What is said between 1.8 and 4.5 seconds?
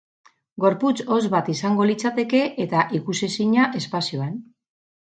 litzateke, eta ikusezina espazioan.